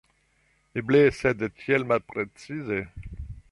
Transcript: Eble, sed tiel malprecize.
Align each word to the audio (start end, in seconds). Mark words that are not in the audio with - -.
Eble, 0.81 1.01
sed 1.17 1.45
tiel 1.59 1.87
malprecize. 1.93 2.83